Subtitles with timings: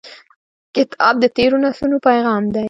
[0.75, 2.59] کتاب د تیرو نسلونو پیغام دی.